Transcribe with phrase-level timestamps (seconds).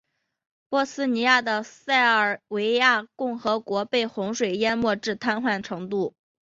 [0.69, 6.15] 波斯尼亚的塞尔维亚共和国被洪水淹没至瘫痪程度。